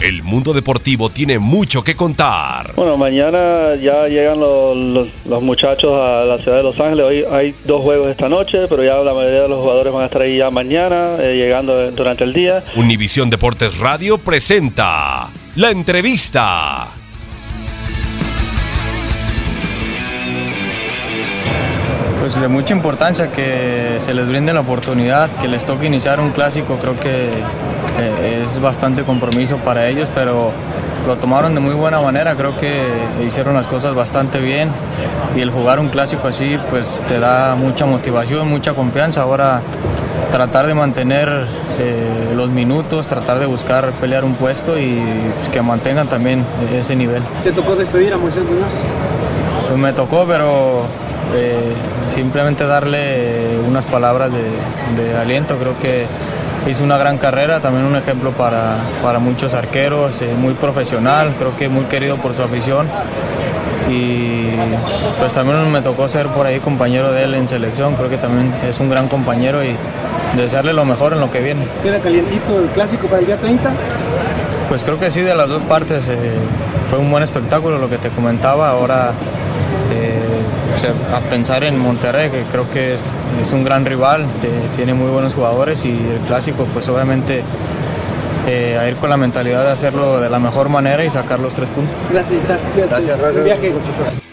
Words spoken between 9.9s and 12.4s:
van a estar ahí ya mañana, eh, llegando durante el